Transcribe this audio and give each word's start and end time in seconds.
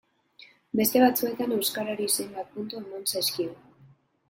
Beste 0.79 1.01
batzuetan 1.03 1.53
euskarari 1.59 2.09
zenbait 2.15 2.51
puntu 2.57 2.83
eman 2.83 3.07
zaizkio. 3.15 3.57